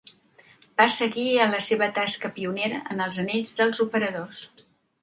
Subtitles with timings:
[0.81, 4.43] Va seguir a la seva tasca pionera en els anells dels operadors.